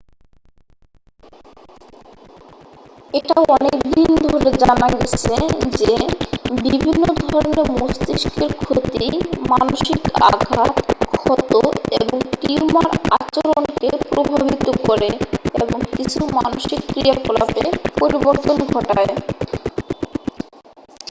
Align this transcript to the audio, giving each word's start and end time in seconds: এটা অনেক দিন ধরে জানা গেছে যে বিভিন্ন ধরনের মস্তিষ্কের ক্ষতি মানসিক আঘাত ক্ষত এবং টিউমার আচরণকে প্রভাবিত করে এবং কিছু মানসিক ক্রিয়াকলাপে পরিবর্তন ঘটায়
এটা 3.13 3.35
অনেক 3.49 3.77
দিন 3.91 4.09
ধরে 4.25 4.49
জানা 4.61 4.87
গেছে 4.95 5.33
যে 5.77 5.91
বিভিন্ন 6.57 7.03
ধরনের 7.23 7.67
মস্তিষ্কের 7.73 8.51
ক্ষতি 8.61 9.05
মানসিক 9.51 9.99
আঘাত 10.27 10.75
ক্ষত 11.15 11.51
এবং 11.97 12.17
টিউমার 12.41 12.87
আচরণকে 13.17 13.89
প্রভাবিত 14.09 14.67
করে 14.87 15.09
এবং 15.57 15.79
কিছু 15.95 16.19
মানসিক 16.37 16.79
ক্রিয়াকলাপে 16.89 17.65
পরিবর্তন 17.99 18.57
ঘটায় 18.69 19.11